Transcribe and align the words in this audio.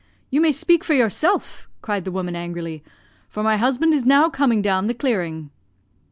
"'You 0.31 0.41
may 0.41 0.51
speak 0.51 0.83
for 0.83 0.95
yourself!' 0.95 1.69
cried 1.83 2.05
the 2.05 2.11
woman 2.11 2.35
angrily, 2.35 2.83
'for 3.29 3.43
my 3.43 3.57
husband 3.57 3.93
is 3.93 4.03
now 4.03 4.31
coming 4.31 4.63
down 4.63 4.87
the 4.87 4.95
clearing.' 4.95 5.51